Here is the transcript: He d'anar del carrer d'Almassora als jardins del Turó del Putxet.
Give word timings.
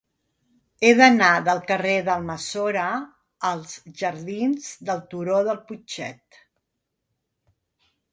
He 0.85 0.89
d'anar 0.99 1.27
del 1.47 1.59
carrer 1.71 1.91
d'Almassora 2.07 2.85
als 3.49 3.75
jardins 3.99 4.71
del 4.89 5.03
Turó 5.13 5.43
del 5.49 5.61
Putxet. 5.69 6.41